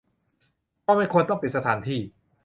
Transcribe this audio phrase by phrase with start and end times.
[0.85, 1.99] ก็ไม่ควรต้องปิดสถานที่